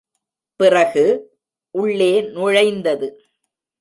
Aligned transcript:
பிறகு, 0.55 1.05
உள்ளே 1.71 2.21
நுழைந்தது. 2.21 3.07